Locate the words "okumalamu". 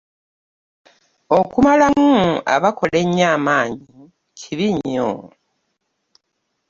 1.39-2.11